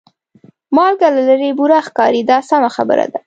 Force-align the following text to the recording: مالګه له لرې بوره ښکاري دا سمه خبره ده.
مالګه 0.75 1.07
له 1.15 1.21
لرې 1.29 1.49
بوره 1.57 1.79
ښکاري 1.87 2.21
دا 2.29 2.37
سمه 2.49 2.69
خبره 2.75 3.05
ده. 3.11 3.19